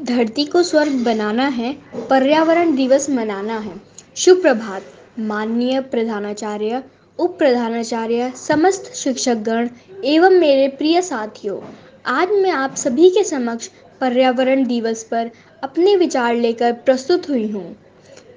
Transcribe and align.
धरती 0.00 0.44
को 0.44 0.62
स्वर्ग 0.62 0.92
बनाना 1.04 1.46
है, 1.48 1.72
पर्यावरण 2.10 2.74
दिवस 2.76 3.08
मनाना 3.10 3.58
है। 3.58 3.72
शुभ 4.16 4.40
प्रभात 4.42 4.82
माननीय 5.20 5.80
प्रधानाचार्य 5.80 6.82
उप 7.18 7.36
प्रधानाचार्य 7.38 8.32
समस्त 8.36 8.90
शिक्षकगण 8.94 9.68
एवं 10.04 10.38
मेरे 10.40 10.68
प्रिय 10.68 11.00
साथियों, 11.02 11.60
आज 12.06 12.28
मैं 12.32 12.50
आप 12.50 12.74
सभी 12.74 13.10
के 13.10 13.24
समक्ष 13.24 13.68
पर्यावरण 14.00 14.64
दिवस 14.66 15.02
पर 15.04 15.30
अपने 15.62 15.96
विचार 15.96 16.34
लेकर 16.36 16.72
प्रस्तुत 16.74 17.28
हुई 17.28 17.46
हूँ। 17.50 17.76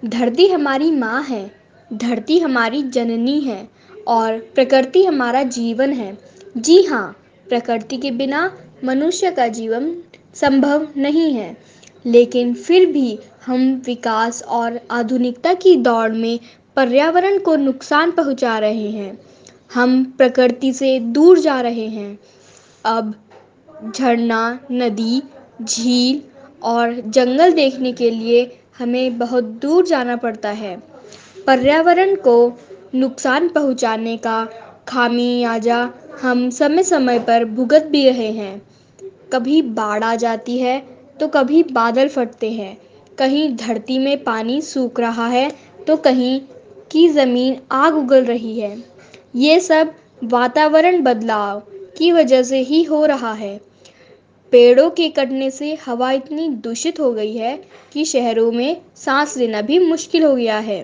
धरती 0.06 0.48
हमारी 0.48 0.92
माँ 0.92 1.24
है, 1.24 1.52
धरती 1.90 2.40
हमारी 2.40 2.82
जननी 2.84 3.40
है 3.42 3.68
और 4.08 4.38
प्रकृति 4.56 5.06
हमारा 5.06 5.44
जीवन 5.44 5.94
है। 5.94 6.18
जी 6.58 6.82
हाँ 6.84 7.16
प्रकृति 7.50 7.98
के 7.98 8.12
बिना 8.12 8.52
मनुष्य 8.84 9.32
का 9.32 9.48
जीवन 9.50 9.96
संभव 10.36 10.88
नहीं 10.98 11.34
है। 11.34 11.58
लेकिन 12.06 12.54
फिर 12.54 12.86
भी 12.86 13.20
हम 13.46 13.82
विकास 13.86 14.44
और 14.44 14.80
आधुनिकता 14.92 15.54
की 15.54 15.76
दौड़ 15.76 16.12
में 16.12 16.40
पर्यावरण 16.76 17.40
को 17.40 17.56
नुकसान 17.56 18.12
पहुँचा 18.12 18.60
रहे 18.60 18.90
हैं। 18.90 19.18
हम 19.74 20.04
प्रकृति 20.18 20.74
से 20.74 21.00
दूर 21.00 21.40
जा 21.40 21.62
रहे 21.62 21.88
हैं। 21.88 22.20
अब 22.86 23.14
झरना, 23.96 24.60
नदी, 24.72 25.22
झील 25.62 26.22
और 26.64 26.94
जंगल 26.94 27.52
देखने 27.52 27.92
के 27.94 28.10
लिए 28.10 28.60
हमें 28.80 29.18
बहुत 29.18 29.44
दूर 29.44 29.86
जाना 29.86 30.16
पड़ता 30.16 30.50
है। 30.50 30.76
पर्यावरण 31.48 32.16
को 32.16 32.60
नुकसान 32.96 33.50
पहुँचाने 33.50 34.18
का 34.18 34.48
खामियाजा 34.88 35.90
हम 36.22 36.50
समय 36.50 36.84
समय 36.84 37.20
पर 37.20 37.46
भुगत 37.46 37.84
भी 37.84 38.10
रहे 38.10 38.32
हैं। 38.32 38.62
कभी 39.34 39.62
बाढ़ 39.62 40.04
आ 40.04 40.16
जाती 40.18 40.58
है 40.58 40.80
तो 41.20 41.28
कभी 41.30 41.64
बादल 41.64 42.08
फटते 42.10 42.52
हैं। 42.52 42.78
कहीं 43.18 43.56
धरती 43.58 43.98
में 44.00 44.24
पानी 44.24 44.62
सूख 44.62 45.00
रहा 45.00 45.28
है 45.28 45.50
तो 45.88 45.98
कहीं 45.98 46.40
की 46.92 47.08
ज़मीन 47.10 47.58
आग 47.72 47.96
उगल 47.96 48.26
रही 48.26 48.60
है। 48.60 48.78
ये 49.36 49.60
सब 49.62 49.94
वातावरण 50.26 51.02
बदलाव 51.04 51.60
की 51.98 52.12
वजह 52.12 52.44
से 52.44 52.60
ही 52.62 52.82
हो 52.84 53.06
रहा 53.06 53.34
है। 53.34 53.60
पेड़ों 54.54 54.90
के 54.90 55.08
कटने 55.10 55.50
से 55.52 55.74
हवा 55.86 56.12
इतनी 56.12 56.48
दूषित 56.64 57.00
हो 57.00 57.12
गई 57.14 57.36
है 57.36 57.56
कि 57.94 58.06
शहरों 58.06 58.52
में 58.52 58.82
सांस 58.96 59.38
लेना 59.38 59.62
भी 59.62 59.80
मुश्किल 59.80 60.24
हो 60.24 60.36
गया 60.36 60.58
है। 60.60 60.84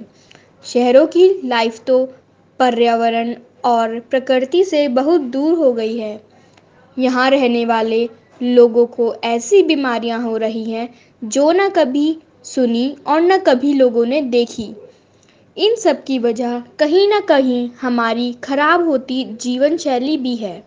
शहरों 0.65 1.05
की 1.07 1.29
लाइफ 1.45 1.79
तो 1.87 2.05
पर्यावरण 2.59 3.35
और 3.65 3.99
प्रकृति 4.01 4.63
से 4.63 4.87
बहुत 4.89 5.21
दूर 5.33 5.53
हो 5.57 5.71
गई 5.73 5.97
है। 5.97 6.19
यहाँ 6.97 7.29
रहने 7.29 7.65
वाले 7.65 8.07
लोगों 8.41 8.85
को 8.85 9.13
ऐसी 9.23 9.61
बीमारियाँ 9.63 10.21
हो 10.21 10.35
रही 10.37 10.63
हैं 10.71 10.89
जो 11.21 11.51
न 11.51 11.69
कभी 11.69 12.17
सुनी 12.43 12.95
और 13.07 13.21
न 13.21 13.37
कभी 13.37 13.73
लोगों 13.73 14.05
ने 14.05 14.21
देखी। 14.21 14.73
इन 15.57 15.75
सब 15.75 16.03
की 16.03 16.19
वजह 16.19 16.59
कहीं 16.79 17.07
ना 17.07 17.19
कहीं 17.19 17.69
हमारी 17.81 18.31
खराब 18.33 18.87
होती 18.87 19.23
जीवन 19.41 19.77
शैली 19.77 20.17
भी 20.17 20.35
है। 20.35 20.63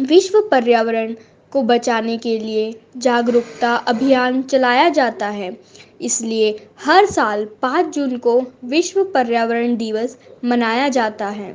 विश्व 0.00 0.40
पर्यावरण 0.40 1.14
को 1.52 1.62
बचाने 1.62 2.16
के 2.18 2.38
लिए 2.38 2.72
जागरूकता 2.96 3.74
अभियान 3.86 4.42
चलाया 4.42 4.88
जाता 4.88 5.28
है। 5.28 5.56
इसलिए 6.00 6.50
हर 6.84 7.06
साल 7.06 7.44
5 7.62 7.86
जून 7.86 8.16
को 8.16 8.40
विश्व 8.64 9.02
पर्यावरण 9.04 9.76
दिवस 9.76 10.16
मनाया 10.44 10.88
जाता 10.88 11.28
है। 11.28 11.50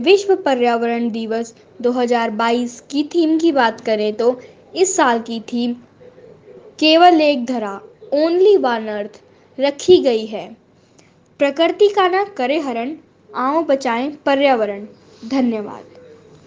विश्व 0.00 0.34
पर्यावरण 0.36 1.08
दिवस 1.10 1.54
2022 1.82 2.80
की 2.90 3.02
थीम 3.04 3.38
की 3.38 3.52
बात 3.52 3.80
करें 3.80 4.12
तो 4.12 4.40
इस 4.74 4.96
साल 4.96 5.20
की 5.20 5.40
थीम 5.40 5.72
केवल 6.78 7.20
एक 7.20 7.44
धरा 7.44 7.80
ओनली 8.12 8.56
वन 8.56 8.86
अर्थ 8.88 9.20
रखी 9.58 9.98
गई 9.98 10.26
है। 10.26 10.46
प्रकृति 11.40 11.88
का 11.88 12.08
ना 12.08 12.24
करे 12.24 12.58
हरण, 12.60 12.96
आओ 13.34 13.62
बचाएँ 13.62 14.10
पर्यावरण। 14.26 14.86
धन्यवाद। 15.28 15.99